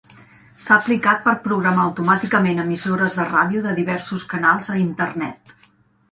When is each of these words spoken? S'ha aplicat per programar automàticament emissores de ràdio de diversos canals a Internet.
S'ha 0.67 0.75
aplicat 0.83 1.19
per 1.25 1.33
programar 1.47 1.83
automàticament 1.89 2.61
emissores 2.63 3.17
de 3.19 3.25
ràdio 3.27 3.61
de 3.65 3.75
diversos 3.81 4.25
canals 4.33 4.71
a 4.77 4.79
Internet. 4.85 5.53